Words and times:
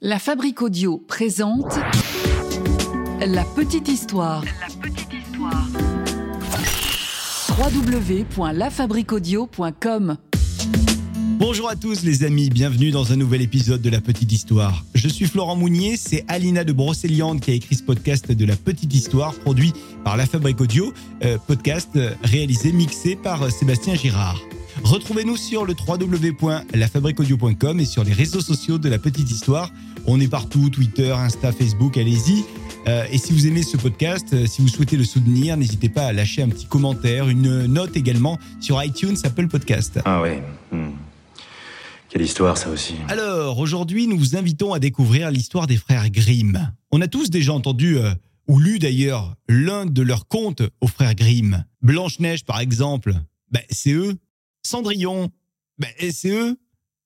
La 0.00 0.20
Fabrique 0.20 0.62
Audio 0.62 1.02
présente 1.08 1.76
La 3.20 3.42
Petite 3.42 3.88
Histoire. 3.88 4.44
La 4.44 4.68
petite 4.80 5.12
histoire. 5.12 5.66
www.lafabriqueaudio.com 7.58 10.16
Bonjour 11.40 11.68
à 11.68 11.74
tous 11.74 12.04
les 12.04 12.22
amis, 12.22 12.48
bienvenue 12.48 12.92
dans 12.92 13.12
un 13.12 13.16
nouvel 13.16 13.42
épisode 13.42 13.82
de 13.82 13.90
La 13.90 14.00
Petite 14.00 14.30
Histoire. 14.30 14.84
Je 14.94 15.08
suis 15.08 15.26
Florent 15.26 15.56
Mounier, 15.56 15.96
c'est 15.96 16.24
Alina 16.28 16.62
de 16.62 16.72
Brocéliande 16.72 17.40
qui 17.40 17.50
a 17.50 17.54
écrit 17.54 17.74
ce 17.74 17.82
podcast 17.82 18.30
de 18.30 18.46
La 18.46 18.54
Petite 18.54 18.94
Histoire, 18.94 19.34
produit 19.34 19.72
par 20.04 20.16
La 20.16 20.26
Fabrique 20.26 20.60
Audio, 20.60 20.94
euh, 21.24 21.38
podcast 21.44 21.88
euh, 21.96 22.12
réalisé, 22.22 22.70
mixé 22.70 23.16
par 23.16 23.42
euh, 23.42 23.50
Sébastien 23.50 23.96
Girard. 23.96 24.38
Retrouvez-nous 24.88 25.36
sur 25.36 25.66
le 25.66 25.74
www.lafabriqueaudio.com 25.86 27.78
et 27.78 27.84
sur 27.84 28.04
les 28.04 28.14
réseaux 28.14 28.40
sociaux 28.40 28.78
de 28.78 28.88
La 28.88 28.98
Petite 28.98 29.30
Histoire. 29.30 29.70
On 30.06 30.18
est 30.18 30.28
partout, 30.28 30.70
Twitter, 30.70 31.12
Insta, 31.12 31.52
Facebook, 31.52 31.98
allez-y. 31.98 32.46
Euh, 32.86 33.04
et 33.12 33.18
si 33.18 33.34
vous 33.34 33.46
aimez 33.46 33.62
ce 33.62 33.76
podcast, 33.76 34.28
euh, 34.32 34.46
si 34.46 34.62
vous 34.62 34.68
souhaitez 34.68 34.96
le 34.96 35.04
soutenir, 35.04 35.58
n'hésitez 35.58 35.90
pas 35.90 36.06
à 36.06 36.14
lâcher 36.14 36.40
un 36.40 36.48
petit 36.48 36.64
commentaire, 36.64 37.28
une 37.28 37.66
note 37.66 37.98
également 37.98 38.38
sur 38.60 38.82
iTunes, 38.82 39.18
Apple 39.24 39.48
Podcast. 39.48 40.00
Ah 40.06 40.22
ouais. 40.22 40.42
hmm. 40.72 40.92
Quelle 42.08 42.22
histoire 42.22 42.56
ça 42.56 42.70
aussi. 42.70 42.94
Alors, 43.08 43.58
aujourd'hui, 43.58 44.06
nous 44.06 44.16
vous 44.16 44.36
invitons 44.36 44.72
à 44.72 44.78
découvrir 44.78 45.30
l'histoire 45.30 45.66
des 45.66 45.76
frères 45.76 46.08
Grimm. 46.08 46.72
On 46.92 47.02
a 47.02 47.08
tous 47.08 47.28
déjà 47.28 47.52
entendu, 47.52 47.98
euh, 47.98 48.14
ou 48.46 48.58
lu 48.58 48.78
d'ailleurs, 48.78 49.34
l'un 49.50 49.84
de 49.84 50.00
leurs 50.00 50.28
contes 50.28 50.62
aux 50.80 50.88
frères 50.88 51.14
Grimm. 51.14 51.66
Blanche-Neige, 51.82 52.46
par 52.46 52.58
exemple, 52.58 53.12
ben, 53.50 53.60
c'est 53.68 53.92
eux. 53.92 54.14
Cendrillon, 54.68 55.30
ben, 55.78 55.90
c'est 56.10 56.30
eux. 56.30 56.58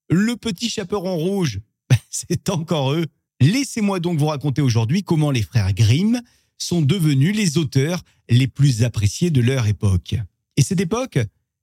Le 0.09 0.35
petit 0.35 0.69
chaperon 0.69 1.15
rouge, 1.15 1.61
ben, 1.89 1.97
c'est 2.09 2.49
encore 2.49 2.93
eux. 2.93 3.05
Laissez-moi 3.39 3.99
donc 3.99 4.19
vous 4.19 4.27
raconter 4.27 4.61
aujourd'hui 4.61 5.03
comment 5.03 5.31
les 5.31 5.41
frères 5.41 5.73
Grimm 5.73 6.21
sont 6.57 6.81
devenus 6.81 7.35
les 7.35 7.57
auteurs 7.57 8.03
les 8.29 8.47
plus 8.47 8.83
appréciés 8.83 9.31
de 9.31 9.41
leur 9.41 9.67
époque. 9.67 10.15
Et 10.57 10.61
cette 10.61 10.81
époque, 10.81 11.19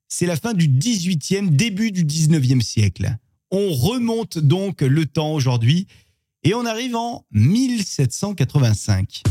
c'est 0.07 0.25
la 0.25 0.35
fin 0.35 0.53
du 0.53 0.67
18e, 0.67 1.49
début 1.49 1.91
du 1.91 2.03
19e 2.03 2.61
siècle. 2.61 3.15
On 3.51 3.71
remonte 3.71 4.37
donc 4.37 4.81
le 4.81 5.05
temps 5.05 5.33
aujourd'hui 5.33 5.87
et 6.43 6.53
on 6.53 6.65
arrive 6.65 6.95
en 6.95 7.25
1785. 7.31 9.23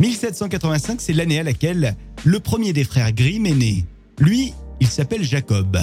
1785, 0.00 1.00
c'est 1.00 1.12
l'année 1.12 1.38
à 1.38 1.42
laquelle 1.42 1.96
le 2.24 2.40
premier 2.40 2.72
des 2.72 2.84
frères 2.84 3.12
Grimm 3.12 3.46
est 3.46 3.54
né. 3.54 3.84
Lui, 4.18 4.54
il 4.80 4.86
s'appelle 4.88 5.22
Jacob. 5.22 5.78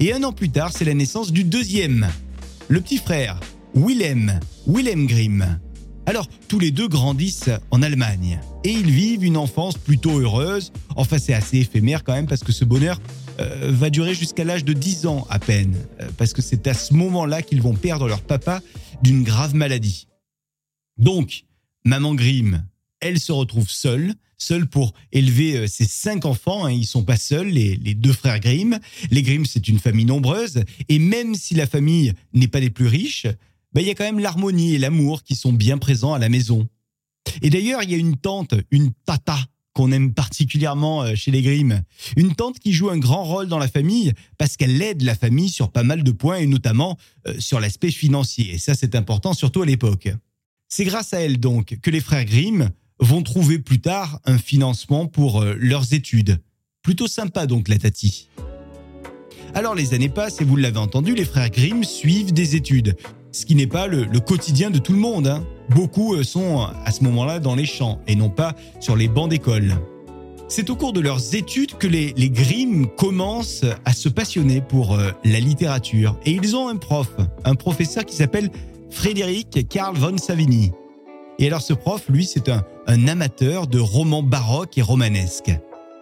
Et 0.00 0.12
un 0.12 0.22
an 0.24 0.32
plus 0.32 0.50
tard, 0.50 0.72
c'est 0.72 0.84
la 0.84 0.94
naissance 0.94 1.32
du 1.32 1.44
deuxième, 1.44 2.08
le 2.68 2.80
petit 2.80 2.98
frère, 2.98 3.40
Willem, 3.74 4.40
Willem 4.66 5.06
Grimm. 5.06 5.58
Alors, 6.06 6.28
tous 6.48 6.58
les 6.58 6.70
deux 6.70 6.88
grandissent 6.88 7.50
en 7.70 7.82
Allemagne 7.82 8.40
et 8.62 8.70
ils 8.70 8.90
vivent 8.90 9.24
une 9.24 9.36
enfance 9.36 9.78
plutôt 9.78 10.18
heureuse. 10.20 10.72
Enfin, 10.96 11.18
c'est 11.18 11.32
assez 11.32 11.58
éphémère 11.58 12.04
quand 12.04 12.12
même 12.12 12.26
parce 12.26 12.44
que 12.44 12.52
ce 12.52 12.64
bonheur 12.64 13.00
euh, 13.40 13.70
va 13.72 13.90
durer 13.90 14.14
jusqu'à 14.14 14.44
l'âge 14.44 14.64
de 14.64 14.74
10 14.74 15.06
ans 15.06 15.26
à 15.30 15.38
peine, 15.38 15.74
euh, 16.00 16.08
parce 16.16 16.32
que 16.32 16.42
c'est 16.42 16.66
à 16.66 16.74
ce 16.74 16.94
moment-là 16.94 17.42
qu'ils 17.42 17.62
vont 17.62 17.74
perdre 17.74 18.06
leur 18.06 18.20
papa 18.20 18.60
d'une 19.02 19.22
grave 19.24 19.54
maladie. 19.54 20.06
Donc, 20.98 21.44
maman 21.84 22.14
Grimm, 22.14 22.64
elle 23.04 23.20
se 23.20 23.32
retrouve 23.32 23.68
seule, 23.68 24.14
seule 24.38 24.66
pour 24.66 24.94
élever 25.12 25.56
euh, 25.58 25.66
ses 25.66 25.84
cinq 25.84 26.24
enfants. 26.24 26.64
Hein, 26.64 26.72
ils 26.72 26.86
sont 26.86 27.04
pas 27.04 27.16
seuls, 27.16 27.48
les, 27.48 27.76
deux 27.76 28.12
frères 28.12 28.40
Grimm. 28.40 28.78
Les 29.10 29.22
Grimm, 29.22 29.44
c'est 29.44 29.68
une 29.68 29.78
famille 29.78 30.06
nombreuse, 30.06 30.64
et 30.88 30.98
même 30.98 31.34
si 31.34 31.54
la 31.54 31.66
famille 31.66 32.12
n'est 32.32 32.48
pas 32.48 32.60
des 32.60 32.70
plus 32.70 32.86
riches, 32.86 33.26
ben, 33.72 33.82
il 33.82 33.86
y 33.86 33.90
a 33.90 33.94
quand 33.94 34.04
même 34.04 34.20
l'harmonie 34.20 34.74
et 34.74 34.78
l'amour 34.78 35.22
qui 35.22 35.36
sont 35.36 35.52
bien 35.52 35.78
présents 35.78 36.14
à 36.14 36.18
la 36.18 36.28
maison. 36.28 36.66
Et 37.42 37.50
d'ailleurs, 37.50 37.82
il 37.82 37.90
y 37.90 37.94
a 37.94 37.98
une 37.98 38.16
tante, 38.16 38.54
une 38.70 38.92
tata, 39.04 39.38
qu'on 39.74 39.90
aime 39.90 40.14
particulièrement 40.14 41.02
euh, 41.02 41.14
chez 41.16 41.32
les 41.32 41.42
Grimm. 41.42 41.82
Une 42.16 42.34
tante 42.34 42.60
qui 42.60 42.72
joue 42.72 42.90
un 42.90 42.98
grand 42.98 43.24
rôle 43.24 43.48
dans 43.48 43.58
la 43.58 43.66
famille 43.66 44.12
parce 44.38 44.56
qu'elle 44.56 44.80
aide 44.80 45.02
la 45.02 45.16
famille 45.16 45.48
sur 45.48 45.72
pas 45.72 45.82
mal 45.82 46.04
de 46.04 46.12
points 46.12 46.36
et 46.36 46.46
notamment 46.46 46.96
euh, 47.26 47.34
sur 47.40 47.58
l'aspect 47.58 47.90
financier. 47.90 48.54
Et 48.54 48.58
ça, 48.58 48.74
c'est 48.74 48.94
important, 48.94 49.34
surtout 49.34 49.62
à 49.62 49.66
l'époque. 49.66 50.08
C'est 50.68 50.84
grâce 50.84 51.12
à 51.12 51.20
elle 51.20 51.38
donc 51.38 51.76
que 51.82 51.90
les 51.90 52.00
frères 52.00 52.24
Grimm 52.24 52.70
vont 53.00 53.22
trouver 53.22 53.58
plus 53.58 53.80
tard 53.80 54.20
un 54.24 54.38
financement 54.38 55.06
pour 55.06 55.42
euh, 55.42 55.56
leurs 55.58 55.92
études. 55.92 56.40
Plutôt 56.82 57.06
sympa 57.06 57.46
donc 57.46 57.68
la 57.68 57.78
tati. 57.78 58.28
Alors 59.54 59.74
les 59.74 59.94
années 59.94 60.08
passent 60.08 60.40
et 60.40 60.44
vous 60.44 60.56
l'avez 60.56 60.78
entendu, 60.78 61.14
les 61.14 61.24
frères 61.24 61.50
Grimm 61.50 61.84
suivent 61.84 62.32
des 62.32 62.56
études. 62.56 62.96
Ce 63.32 63.46
qui 63.46 63.54
n'est 63.54 63.66
pas 63.66 63.86
le, 63.86 64.06
quotidien 64.20 64.70
de 64.70 64.78
tout 64.78 64.92
le 64.92 64.98
monde. 64.98 65.26
hein. 65.26 65.44
Beaucoup 65.70 66.14
euh, 66.14 66.22
sont 66.22 66.60
à 66.84 66.92
ce 66.92 67.02
moment-là 67.04 67.40
dans 67.40 67.54
les 67.54 67.66
champs 67.66 68.00
et 68.06 68.16
non 68.16 68.30
pas 68.30 68.54
sur 68.80 68.96
les 68.96 69.08
bancs 69.08 69.30
d'école. 69.30 69.74
C'est 70.48 70.70
au 70.70 70.76
cours 70.76 70.92
de 70.92 71.00
leurs 71.00 71.34
études 71.34 71.76
que 71.78 71.86
les, 71.86 72.12
les 72.16 72.30
Grimm 72.30 72.86
commencent 72.96 73.64
à 73.84 73.92
se 73.92 74.08
passionner 74.08 74.60
pour 74.60 74.94
euh, 74.94 75.10
la 75.24 75.40
littérature. 75.40 76.18
Et 76.26 76.32
ils 76.32 76.54
ont 76.54 76.68
un 76.68 76.76
prof, 76.76 77.10
un 77.44 77.54
professeur 77.54 78.04
qui 78.04 78.14
s'appelle 78.14 78.50
Frédéric 78.90 79.66
Karl 79.68 79.96
von 79.96 80.18
Savigny. 80.18 80.70
Et 81.38 81.46
alors 81.46 81.62
ce 81.62 81.72
prof, 81.72 82.04
lui, 82.08 82.24
c'est 82.24 82.48
un, 82.48 82.64
amateur 83.08 83.66
de 83.66 83.78
romans 83.78 84.22
baroques 84.22 84.78
et 84.78 84.82
romanesques. 84.82 85.52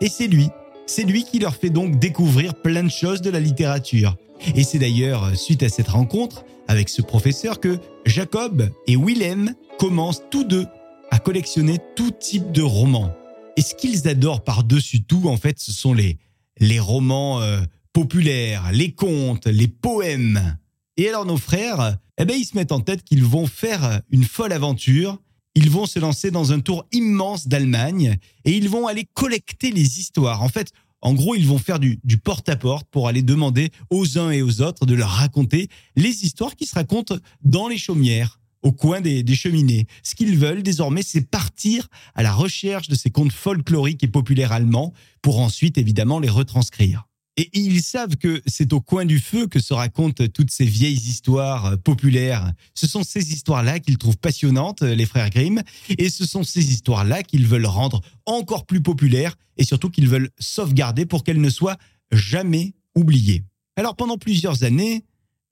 Et 0.01 0.09
c'est 0.09 0.27
lui, 0.27 0.49
c'est 0.87 1.05
lui 1.05 1.25
qui 1.25 1.39
leur 1.39 1.55
fait 1.55 1.71
donc 1.71 1.99
découvrir 1.99 2.55
plein 2.55 2.83
de 2.85 2.91
choses 2.91 3.23
de 3.23 3.31
la 3.31 3.41
littérature. 3.41 4.17
Et 4.57 4.65
c'est 4.65 4.79
d'ailleurs 4.79 5.25
euh, 5.25 5.35
suite 5.35 5.63
à 5.63 5.69
cette 5.69 5.89
rencontre 5.89 6.45
avec 6.69 6.89
ce 6.89 7.03
professeur 7.03 7.61
que 7.61 7.79
Jacob 8.05 8.69
et 8.87 8.97
Willem 8.97 9.55
commencent 9.79 10.23
tous 10.31 10.45
deux 10.45 10.67
à 11.11 11.19
collectionner 11.19 11.79
tout 11.97 12.11
type 12.11 12.53
de 12.53 12.63
romans. 12.63 13.13
Et 13.57 13.63
ce 13.63 13.75
qu'ils 13.75 14.09
adorent 14.09 14.43
par-dessus 14.43 15.03
tout, 15.03 15.29
en 15.29 15.37
fait, 15.37 15.59
ce 15.59 15.73
sont 15.73 15.95
les, 15.95 16.19
les 16.59 16.81
romans 16.81 17.41
euh, 17.41 17.61
populaires, 17.93 18.71
les 18.73 18.93
contes, 18.93 19.47
les 19.47 19.69
poèmes. 19.69 20.59
Et 20.97 21.09
alors 21.09 21.27
nos 21.27 21.37
frères, 21.37 21.97
eh 22.19 22.25
ben, 22.25 22.37
ils 22.39 22.45
se 22.45 22.57
mettent 22.57 22.73
en 22.73 22.81
tête 22.81 23.05
qu'ils 23.05 23.25
vont 23.25 23.47
faire 23.47 24.01
une 24.11 24.25
folle 24.25 24.53
aventure. 24.53 25.19
Ils 25.55 25.71
vont 25.71 25.87
se 25.87 25.99
lancer 25.99 26.31
dans 26.31 26.53
un 26.53 26.61
tour 26.61 26.87
immense 26.93 27.47
d'Allemagne 27.47 28.17
et 28.45 28.57
ils 28.57 28.69
vont 28.69 28.87
aller 28.87 29.07
collecter 29.15 29.71
les 29.71 29.99
histoires. 29.99 30.43
En 30.43 30.49
fait, 30.49 30.73
en 31.03 31.15
gros, 31.15 31.35
ils 31.35 31.47
vont 31.47 31.59
faire 31.59 31.81
du, 31.81 31.99
porte-à-porte 32.23 32.87
pour 32.91 33.09
aller 33.09 33.23
demander 33.23 33.71
aux 33.91 34.19
uns 34.19 34.31
et 34.31 34.41
aux 34.41 34.63
autres 34.63 34.87
de 34.87 34.95
leur 34.95 35.11
raconter 35.11 35.69
les 35.97 36.25
histoires 36.25 36.55
qui 36.55 36.65
se 36.65 36.75
racontent 36.75 37.17
dans 37.43 37.69
les 37.69 37.79
chaumières, 37.79 38.41
au 38.63 38.73
coin 38.73 39.01
des 39.01 39.35
cheminées. 39.35 39.87
Ce 40.05 40.15
qu'ils 40.15 40.39
veulent 40.39 40.63
désormais, 40.63 41.03
c'est 41.03 41.29
partir 41.29 41.89
à 42.15 42.23
la 42.23 42.33
recherche 42.33 42.89
de 42.89 42.95
ces 42.95 43.11
contes 43.11 43.33
folkloriques 43.33 44.05
et 44.05 44.09
populaires 44.09 44.53
allemands 44.53 44.93
pour 45.23 45.41
ensuite, 45.41 45.77
évidemment, 45.77 46.21
les 46.21 46.31
retranscrire. 46.31 47.09
Et 47.39 47.49
ils 47.55 47.83
savent 47.83 48.17
que 48.17 48.43
c'est 48.47 48.73
au 48.75 48.81
coin 48.81 49.07
du 49.07 49.19
feu 49.19 49.47
que 49.47 49.59
se 49.59 49.73
racontent 49.73 50.25
toutes 50.29 50.51
ces 50.51 50.67
vieilles 50.67 50.95
histoires 50.95 51.67
euh, 51.67 51.77
populaires. 51.77 52.53
Ce 52.75 52.87
sont 52.87 53.03
ces 53.03 53.33
histoires-là 53.33 53.81
qu'ils 53.81 53.97
trouvent 53.97 54.19
passionnantes, 54.19 54.83
euh, 54.83 54.95
les 54.95 55.07
frères 55.07 55.31
Grimm, 55.31 55.63
et 55.89 56.11
ce 56.11 56.27
sont 56.27 56.43
ces 56.43 56.73
histoires-là 56.73 57.23
qu'ils 57.23 57.47
veulent 57.47 57.67
rendre 57.67 58.03
encore 58.27 58.67
plus 58.67 58.83
populaires 58.83 59.37
et 59.57 59.65
surtout 59.65 59.89
qu'ils 59.89 60.09
veulent 60.09 60.31
sauvegarder 60.39 61.07
pour 61.07 61.25
qu'elles 61.25 61.41
ne 61.41 61.51
soient 61.51 61.79
jamais 62.11 62.75
oubliées. 62.95 63.45
Alors 63.77 63.97
pendant 63.97 64.19
plusieurs 64.19 64.65
années, 64.65 65.05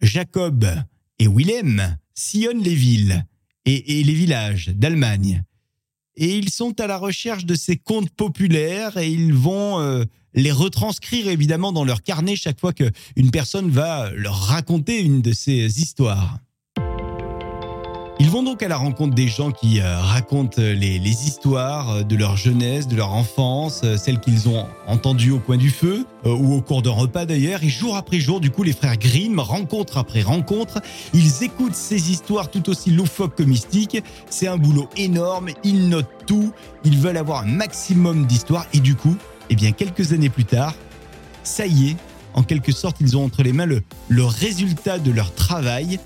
Jacob 0.02 0.66
et 1.18 1.28
Willem 1.28 1.96
sillonnent 2.14 2.62
les 2.62 2.74
villes 2.74 3.24
et, 3.64 4.00
et 4.00 4.04
les 4.04 4.14
villages 4.14 4.68
d'Allemagne. 4.68 5.44
Et 6.20 6.36
ils 6.36 6.50
sont 6.50 6.78
à 6.80 6.86
la 6.86 6.98
recherche 6.98 7.46
de 7.46 7.54
ces 7.54 7.76
contes 7.76 8.10
populaires 8.10 8.98
et 8.98 9.10
ils 9.10 9.32
vont 9.32 9.80
euh, 9.80 10.04
les 10.34 10.52
retranscrire 10.52 11.28
évidemment 11.28 11.72
dans 11.72 11.84
leur 11.84 12.02
carnet 12.02 12.36
chaque 12.36 12.60
fois 12.60 12.74
qu'une 12.74 13.30
personne 13.32 13.70
va 13.70 14.10
leur 14.12 14.34
raconter 14.34 15.00
une 15.00 15.22
de 15.22 15.32
ces 15.32 15.80
histoires. 15.80 16.38
Ils 18.22 18.28
vont 18.28 18.42
donc 18.42 18.62
à 18.62 18.68
la 18.68 18.76
rencontre 18.76 19.14
des 19.14 19.28
gens 19.28 19.50
qui 19.50 19.80
euh, 19.80 19.98
racontent 19.98 20.60
les, 20.60 20.98
les 20.98 21.26
histoires 21.26 22.04
de 22.04 22.16
leur 22.16 22.36
jeunesse, 22.36 22.86
de 22.86 22.94
leur 22.94 23.14
enfance, 23.14 23.80
euh, 23.82 23.96
celles 23.96 24.20
qu'ils 24.20 24.46
ont 24.46 24.66
entendues 24.86 25.30
au 25.30 25.38
coin 25.38 25.56
du 25.56 25.70
feu 25.70 26.04
euh, 26.26 26.34
ou 26.34 26.52
au 26.52 26.60
cours 26.60 26.82
d'un 26.82 26.90
repas 26.90 27.24
d'ailleurs. 27.24 27.64
Et 27.64 27.70
jour 27.70 27.96
après 27.96 28.20
jour, 28.20 28.38
du 28.38 28.50
coup, 28.50 28.62
les 28.62 28.74
frères 28.74 28.98
Grimm, 28.98 29.40
rencontre 29.40 29.96
après 29.96 30.20
rencontre, 30.20 30.82
ils 31.14 31.42
écoutent 31.42 31.74
ces 31.74 32.10
histoires 32.10 32.50
tout 32.50 32.68
aussi 32.68 32.90
loufoques 32.90 33.36
que 33.36 33.42
mystiques. 33.42 34.04
C'est 34.28 34.48
un 34.48 34.58
boulot 34.58 34.90
énorme, 34.98 35.48
ils 35.64 35.88
notent 35.88 36.26
tout, 36.26 36.52
ils 36.84 36.98
veulent 36.98 37.16
avoir 37.16 37.44
un 37.44 37.46
maximum 37.46 38.26
d'histoires 38.26 38.66
et 38.74 38.80
du 38.80 38.96
coup, 38.96 39.16
eh 39.48 39.56
bien, 39.56 39.72
quelques 39.72 40.12
années 40.12 40.28
plus 40.28 40.44
tard, 40.44 40.74
ça 41.42 41.66
y 41.66 41.88
est, 41.88 41.96
en 42.34 42.42
quelque 42.42 42.70
sorte, 42.70 42.98
ils 43.00 43.16
ont 43.16 43.24
entre 43.24 43.42
les 43.42 43.54
mains 43.54 43.66
le 44.08 44.24
résultat 44.24 44.98
de 44.98 45.10
leur 45.10 45.32
travail. 45.32 45.98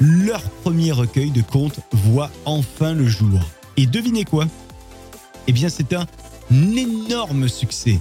Leur 0.00 0.40
premier 0.62 0.92
recueil 0.92 1.30
de 1.30 1.42
contes 1.42 1.80
voit 1.92 2.30
enfin 2.46 2.94
le 2.94 3.06
jour. 3.06 3.38
Et 3.76 3.86
devinez 3.86 4.24
quoi? 4.24 4.46
Eh 5.46 5.52
bien, 5.52 5.68
c'est 5.68 5.92
un 5.92 6.06
énorme 6.50 7.48
succès. 7.48 7.98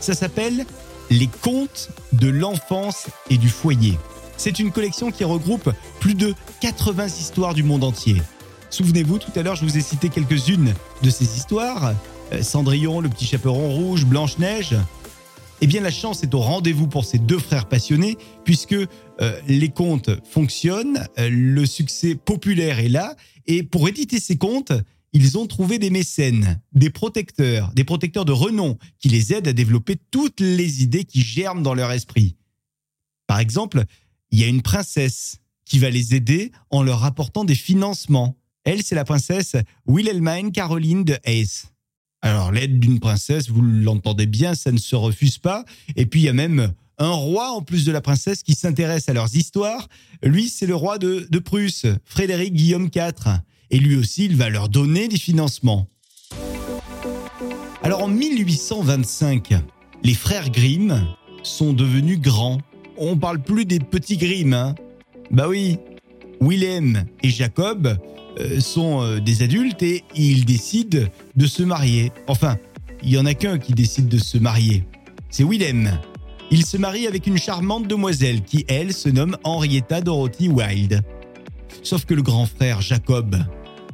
Ça 0.00 0.14
s'appelle 0.14 0.66
Les 1.10 1.28
contes 1.28 1.90
de 2.12 2.28
l'enfance 2.28 3.06
et 3.30 3.38
du 3.38 3.48
foyer. 3.48 3.96
C'est 4.36 4.58
une 4.58 4.72
collection 4.72 5.12
qui 5.12 5.22
regroupe 5.22 5.70
plus 6.00 6.14
de 6.14 6.34
80 6.60 7.06
histoires 7.06 7.54
du 7.54 7.62
monde 7.62 7.84
entier. 7.84 8.20
Souvenez-vous, 8.70 9.18
tout 9.18 9.30
à 9.36 9.42
l'heure, 9.42 9.54
je 9.54 9.64
vous 9.64 9.78
ai 9.78 9.82
cité 9.82 10.08
quelques-unes 10.08 10.74
de 11.02 11.10
ces 11.10 11.36
histoires. 11.36 11.94
Euh, 12.32 12.42
Cendrillon, 12.42 13.00
le 13.00 13.08
petit 13.08 13.26
chaperon 13.26 13.70
rouge, 13.70 14.04
Blanche-Neige. 14.04 14.74
Eh 15.62 15.66
bien, 15.66 15.80
la 15.80 15.90
chance 15.90 16.22
est 16.22 16.34
au 16.34 16.40
rendez-vous 16.40 16.86
pour 16.86 17.06
ces 17.06 17.18
deux 17.18 17.38
frères 17.38 17.66
passionnés, 17.66 18.18
puisque 18.44 18.74
euh, 18.74 19.40
les 19.48 19.70
contes 19.70 20.10
fonctionnent, 20.26 21.06
euh, 21.18 21.30
le 21.30 21.64
succès 21.64 22.14
populaire 22.14 22.78
est 22.78 22.90
là, 22.90 23.16
et 23.46 23.62
pour 23.62 23.88
éditer 23.88 24.20
ces 24.20 24.36
contes, 24.36 24.72
ils 25.14 25.38
ont 25.38 25.46
trouvé 25.46 25.78
des 25.78 25.88
mécènes, 25.88 26.60
des 26.72 26.90
protecteurs, 26.90 27.72
des 27.72 27.84
protecteurs 27.84 28.26
de 28.26 28.32
renom, 28.32 28.76
qui 28.98 29.08
les 29.08 29.32
aident 29.32 29.48
à 29.48 29.54
développer 29.54 29.96
toutes 30.10 30.40
les 30.40 30.82
idées 30.82 31.04
qui 31.04 31.22
germent 31.22 31.62
dans 31.62 31.74
leur 31.74 31.90
esprit. 31.90 32.36
Par 33.26 33.40
exemple, 33.40 33.84
il 34.30 34.38
y 34.38 34.44
a 34.44 34.48
une 34.48 34.62
princesse 34.62 35.38
qui 35.64 35.78
va 35.78 35.88
les 35.88 36.14
aider 36.14 36.52
en 36.68 36.82
leur 36.82 37.04
apportant 37.04 37.44
des 37.44 37.54
financements. 37.54 38.36
Elle, 38.64 38.82
c'est 38.82 38.94
la 38.94 39.04
princesse 39.04 39.56
Wilhelmine 39.86 40.52
Caroline 40.52 41.04
de 41.04 41.16
Hesse. 41.24 41.68
Alors, 42.22 42.50
l'aide 42.50 42.80
d'une 42.80 42.98
princesse, 42.98 43.48
vous 43.50 43.62
l'entendez 43.62 44.26
bien, 44.26 44.54
ça 44.54 44.72
ne 44.72 44.78
se 44.78 44.96
refuse 44.96 45.38
pas. 45.38 45.64
Et 45.96 46.06
puis, 46.06 46.20
il 46.20 46.24
y 46.24 46.28
a 46.28 46.32
même 46.32 46.72
un 46.98 47.10
roi, 47.10 47.50
en 47.50 47.62
plus 47.62 47.84
de 47.84 47.92
la 47.92 48.00
princesse, 48.00 48.42
qui 48.42 48.54
s'intéresse 48.54 49.08
à 49.08 49.12
leurs 49.12 49.36
histoires. 49.36 49.88
Lui, 50.22 50.48
c'est 50.48 50.66
le 50.66 50.74
roi 50.74 50.98
de, 50.98 51.38
Prusse, 51.38 51.86
Frédéric 52.04 52.54
Guillaume 52.54 52.88
IV. 52.94 53.40
Et 53.70 53.78
lui 53.78 53.96
aussi, 53.96 54.24
il 54.24 54.36
va 54.36 54.48
leur 54.48 54.68
donner 54.68 55.08
des 55.08 55.18
financements. 55.18 55.88
Alors, 57.82 58.02
en 58.02 58.08
1825, 58.08 59.54
les 60.02 60.14
frères 60.14 60.50
Grimm 60.50 61.06
sont 61.42 61.72
devenus 61.72 62.20
grands. 62.20 62.60
On 62.96 63.16
parle 63.16 63.42
plus 63.42 63.66
des 63.66 63.78
petits 63.78 64.16
Grimm, 64.16 64.54
hein. 64.54 64.74
Bah 65.30 65.48
oui, 65.48 65.78
Willem 66.40 67.04
et 67.22 67.30
Jacob 67.30 67.98
sont 68.60 69.02
euh, 69.02 69.20
des 69.20 69.42
adultes 69.42 69.82
et 69.82 70.04
ils 70.14 70.44
décident 70.44 71.00
de 71.36 71.46
se 71.46 71.62
marier. 71.62 72.12
Enfin, 72.26 72.56
il 73.02 73.10
y 73.10 73.18
en 73.18 73.26
a 73.26 73.34
qu'un 73.34 73.58
qui 73.58 73.72
décide 73.72 74.08
de 74.08 74.18
se 74.18 74.38
marier. 74.38 74.84
C'est 75.30 75.44
Willem. 75.44 75.98
Il 76.50 76.64
se 76.64 76.76
marie 76.76 77.06
avec 77.06 77.26
une 77.26 77.38
charmante 77.38 77.88
demoiselle 77.88 78.42
qui, 78.42 78.64
elle, 78.68 78.92
se 78.92 79.08
nomme 79.08 79.36
Henrietta 79.42 80.00
Dorothy 80.00 80.48
Wilde. 80.48 81.02
Sauf 81.82 82.04
que 82.04 82.14
le 82.14 82.22
grand 82.22 82.46
frère 82.46 82.80
Jacob, 82.80 83.36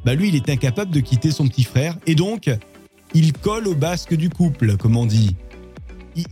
bah 0.05 0.13
lui, 0.13 0.29
il 0.29 0.35
est 0.35 0.49
incapable 0.49 0.91
de 0.91 0.99
quitter 0.99 1.31
son 1.31 1.47
petit 1.47 1.63
frère 1.63 1.97
et 2.05 2.15
donc, 2.15 2.49
il 3.13 3.33
colle 3.33 3.67
au 3.67 3.75
basque 3.75 4.15
du 4.15 4.29
couple, 4.29 4.77
comme 4.77 4.97
on 4.97 5.05
dit. 5.05 5.35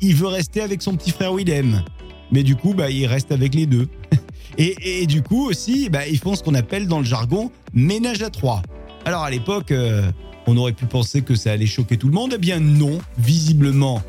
Il, 0.02 0.16
veut 0.16 0.28
rester 0.28 0.62
avec 0.62 0.82
son 0.82 0.96
petit 0.96 1.12
frère 1.12 1.34
Willem. 1.34 1.84
Mais 2.32 2.44
du 2.44 2.56
coup, 2.56 2.74
bah, 2.74 2.92
il 2.92 3.06
reste 3.08 3.32
avec 3.32 3.56
les 3.56 3.66
deux. 3.66 3.88
Et, 4.58 5.06
du 5.08 5.22
coup 5.22 5.46
aussi, 5.46 5.90
bah, 5.90 6.08
ils 6.08 6.18
font 6.18 6.36
ce 6.36 6.44
qu'on 6.44 6.56
appelle 6.56 6.88
dans 6.88 7.00
le 7.00 7.06
jargon 7.06 7.52
ménage 7.74 8.22
à 8.22 8.30
trois. 8.30 8.62
Alors 9.06 9.24
à 9.24 9.32
l'époque, 9.32 9.72
euh, 9.72 10.12
on 10.48 10.58
aurait 10.58 10.74
pu 10.74 10.86
penser 10.86 11.22
que 11.22 11.36
ça 11.36 11.52
allait 11.52 11.66
choquer 11.66 11.98
tout 11.98 12.08
le 12.08 12.14
monde. 12.14 12.34
Eh 12.36 12.38
bien 12.38 12.60
non, 12.60 13.00
visiblement, 13.18 14.02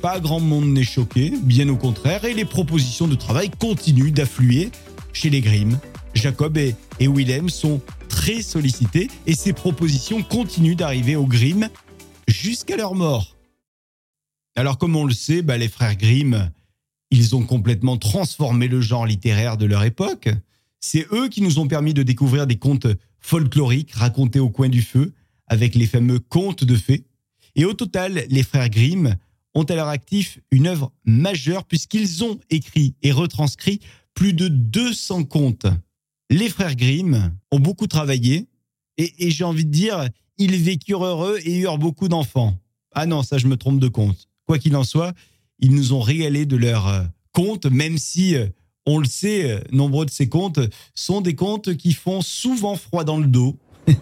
pas 0.00 0.20
grand 0.20 0.40
monde 0.40 0.66
n'est 0.66 0.84
choqué, 0.84 1.32
bien 1.42 1.68
au 1.68 1.76
contraire, 1.76 2.24
et 2.24 2.34
les 2.34 2.44
propositions 2.44 3.08
de 3.08 3.14
travail 3.14 3.50
continuent 3.50 4.12
d'affluer 4.12 4.70
chez 5.12 5.30
les 5.30 5.40
Grimm. 5.40 5.78
Jacob 6.14 6.58
et, 6.58 6.74
Willem 7.00 7.48
sont 7.48 7.80
très 8.08 8.42
sollicités 8.42 9.08
et 9.26 9.34
ces 9.34 9.52
propositions 9.52 10.22
continuent 10.22 10.76
d'arriver 10.76 11.16
aux 11.16 11.26
Grimm 11.26 11.68
jusqu'à 12.28 12.76
leur 12.76 12.94
mort. 12.94 13.36
Alors 14.54 14.76
comme 14.76 14.96
on 14.96 15.04
le 15.04 15.14
sait, 15.14 15.42
bah, 15.42 15.56
les 15.56 15.68
frères 15.68 15.96
Grimm 15.96 16.50
ils 17.12 17.36
ont 17.36 17.42
complètement 17.42 17.98
transformé 17.98 18.68
le 18.68 18.80
genre 18.80 19.06
littéraire 19.06 19.58
de 19.58 19.66
leur 19.66 19.84
époque. 19.84 20.30
C'est 20.80 21.06
eux 21.12 21.28
qui 21.28 21.42
nous 21.42 21.58
ont 21.58 21.68
permis 21.68 21.92
de 21.92 22.02
découvrir 22.02 22.46
des 22.46 22.56
contes 22.56 22.86
folkloriques 23.20 23.92
racontés 23.92 24.40
au 24.40 24.48
coin 24.48 24.70
du 24.70 24.80
feu, 24.80 25.12
avec 25.46 25.74
les 25.74 25.86
fameux 25.86 26.18
contes 26.18 26.64
de 26.64 26.74
fées. 26.74 27.04
Et 27.54 27.66
au 27.66 27.74
total, 27.74 28.24
les 28.30 28.42
frères 28.42 28.70
Grimm 28.70 29.16
ont 29.54 29.64
à 29.64 29.74
leur 29.74 29.88
actif 29.88 30.40
une 30.50 30.66
œuvre 30.66 30.90
majeure 31.04 31.64
puisqu'ils 31.64 32.24
ont 32.24 32.40
écrit 32.48 32.94
et 33.02 33.12
retranscrit 33.12 33.80
plus 34.14 34.32
de 34.32 34.48
200 34.48 35.24
contes. 35.24 35.66
Les 36.30 36.48
frères 36.48 36.76
Grimm 36.76 37.30
ont 37.50 37.60
beaucoup 37.60 37.88
travaillé 37.88 38.48
et, 38.96 39.12
et 39.18 39.30
j'ai 39.30 39.44
envie 39.44 39.66
de 39.66 39.70
dire, 39.70 40.08
ils 40.38 40.56
vécurent 40.56 41.04
heureux 41.04 41.38
et 41.44 41.58
eurent 41.58 41.78
beaucoup 41.78 42.08
d'enfants. 42.08 42.58
Ah 42.94 43.04
non, 43.04 43.22
ça 43.22 43.36
je 43.36 43.48
me 43.48 43.58
trompe 43.58 43.80
de 43.80 43.88
compte. 43.88 44.28
Quoi 44.46 44.58
qu'il 44.58 44.74
en 44.76 44.84
soit, 44.84 45.12
ils 45.62 45.74
nous 45.74 45.94
ont 45.94 46.00
régalé 46.00 46.44
de 46.44 46.56
leurs 46.56 46.88
euh, 46.88 47.02
contes, 47.32 47.66
même 47.66 47.96
si, 47.96 48.34
euh, 48.34 48.46
on 48.84 48.98
le 48.98 49.06
sait, 49.06 49.50
euh, 49.50 49.60
nombreux 49.70 50.04
de 50.04 50.10
ces 50.10 50.28
contes 50.28 50.58
sont 50.94 51.20
des 51.20 51.34
contes 51.34 51.76
qui 51.76 51.92
font 51.92 52.20
souvent 52.20 52.76
froid 52.76 53.04
dans 53.04 53.16
le 53.18 53.26
dos. 53.26 53.56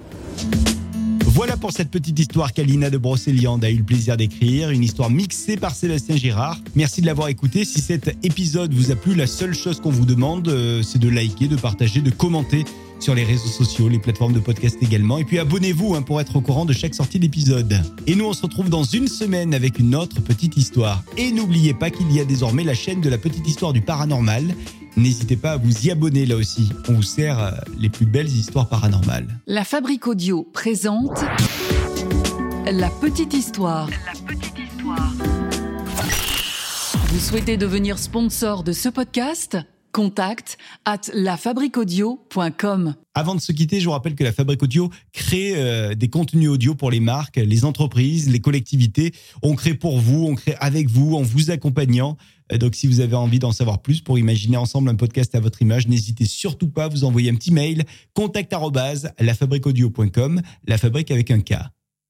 Voilà 1.26 1.56
pour 1.56 1.70
cette 1.70 1.90
petite 1.90 2.18
histoire 2.18 2.52
qu'Alina 2.52 2.90
de 2.90 2.98
Brocéliande 2.98 3.64
a 3.64 3.70
eu 3.70 3.76
le 3.76 3.84
plaisir 3.84 4.16
d'écrire, 4.16 4.70
une 4.70 4.82
histoire 4.82 5.10
mixée 5.10 5.56
par 5.56 5.74
Sébastien 5.74 6.16
Girard. 6.16 6.58
Merci 6.74 7.02
de 7.02 7.06
l'avoir 7.06 7.28
écouté. 7.28 7.64
Si 7.64 7.80
cet 7.80 8.14
épisode 8.24 8.74
vous 8.74 8.90
a 8.90 8.96
plu, 8.96 9.14
la 9.14 9.28
seule 9.28 9.54
chose 9.54 9.80
qu'on 9.80 9.90
vous 9.90 10.04
demande, 10.04 10.52
c'est 10.82 10.98
de 10.98 11.08
liker, 11.08 11.46
de 11.46 11.56
partager, 11.56 12.00
de 12.00 12.10
commenter 12.10 12.64
sur 13.00 13.14
les 13.14 13.24
réseaux 13.24 13.48
sociaux, 13.48 13.88
les 13.88 13.98
plateformes 13.98 14.32
de 14.32 14.40
podcast 14.40 14.76
également. 14.82 15.18
Et 15.18 15.24
puis 15.24 15.38
abonnez-vous 15.38 15.94
hein, 15.94 16.02
pour 16.02 16.20
être 16.20 16.36
au 16.36 16.40
courant 16.40 16.64
de 16.64 16.72
chaque 16.72 16.94
sortie 16.94 17.18
d'épisode. 17.18 17.80
Et 18.06 18.14
nous, 18.14 18.26
on 18.26 18.32
se 18.32 18.42
retrouve 18.42 18.68
dans 18.68 18.84
une 18.84 19.08
semaine 19.08 19.54
avec 19.54 19.78
une 19.78 19.94
autre 19.94 20.20
petite 20.20 20.56
histoire. 20.56 21.02
Et 21.16 21.32
n'oubliez 21.32 21.74
pas 21.74 21.90
qu'il 21.90 22.12
y 22.12 22.20
a 22.20 22.24
désormais 22.24 22.64
la 22.64 22.74
chaîne 22.74 23.00
de 23.00 23.08
la 23.08 23.18
petite 23.18 23.48
histoire 23.48 23.72
du 23.72 23.80
paranormal. 23.80 24.44
N'hésitez 24.96 25.36
pas 25.36 25.52
à 25.52 25.56
vous 25.56 25.86
y 25.86 25.90
abonner 25.90 26.26
là 26.26 26.36
aussi. 26.36 26.68
On 26.88 26.94
vous 26.94 27.02
sert 27.02 27.38
euh, 27.38 27.50
les 27.78 27.88
plus 27.88 28.06
belles 28.06 28.28
histoires 28.28 28.68
paranormales. 28.68 29.28
La 29.46 29.64
Fabrique 29.64 30.06
Audio 30.06 30.46
présente 30.52 31.24
La 32.66 32.90
petite 32.90 33.32
histoire. 33.32 33.88
La 33.88 34.34
petite 34.34 34.58
histoire. 34.58 35.12
Vous 37.08 37.18
souhaitez 37.18 37.56
devenir 37.56 37.98
sponsor 37.98 38.62
de 38.62 38.72
ce 38.72 38.88
podcast? 38.88 39.58
Contact 39.92 40.58
at 40.84 41.10
lafabriquaudio.com. 41.12 42.94
Avant 43.14 43.34
de 43.34 43.40
se 43.40 43.52
quitter, 43.52 43.80
je 43.80 43.86
vous 43.86 43.90
rappelle 43.90 44.14
que 44.14 44.24
la 44.24 44.32
Fabrique 44.32 44.62
Audio 44.62 44.90
crée 45.12 45.54
euh, 45.56 45.94
des 45.94 46.08
contenus 46.08 46.48
audio 46.48 46.74
pour 46.74 46.90
les 46.90 47.00
marques, 47.00 47.36
les 47.36 47.64
entreprises, 47.64 48.30
les 48.30 48.40
collectivités. 48.40 49.12
On 49.42 49.54
crée 49.54 49.74
pour 49.74 49.98
vous, 49.98 50.26
on 50.26 50.34
crée 50.34 50.54
avec 50.60 50.88
vous, 50.88 51.16
en 51.16 51.22
vous 51.22 51.50
accompagnant. 51.50 52.16
Euh, 52.52 52.58
donc, 52.58 52.74
si 52.74 52.86
vous 52.86 53.00
avez 53.00 53.16
envie 53.16 53.38
d'en 53.38 53.52
savoir 53.52 53.82
plus 53.82 54.00
pour 54.00 54.18
imaginer 54.18 54.56
ensemble 54.56 54.88
un 54.88 54.94
podcast 54.94 55.34
à 55.34 55.40
votre 55.40 55.60
image, 55.62 55.88
n'hésitez 55.88 56.24
surtout 56.24 56.68
pas 56.68 56.84
à 56.84 56.88
vous 56.88 57.04
envoyer 57.04 57.30
un 57.30 57.34
petit 57.34 57.52
mail 57.52 57.84
contact 58.14 58.54
lafabriqueaudio.com, 59.18 60.40
la 60.66 60.78
fabrique 60.78 61.10
avec 61.10 61.30
un 61.30 61.40
K. 61.40 61.54